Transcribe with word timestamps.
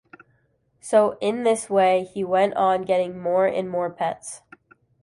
So 0.79 1.15
in 1.21 1.43
this 1.43 1.69
way 1.69 2.05
he 2.11 2.23
went 2.23 2.55
on 2.55 2.85
getting 2.85 3.21
more 3.21 3.45
and 3.45 3.69
more 3.69 3.91
pets. 3.93 4.41